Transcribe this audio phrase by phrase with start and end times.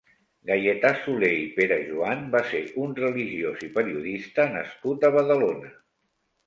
[0.51, 5.73] Gaietà Soler i Perejoan va ser un religiós i periodista nascut a Badalona.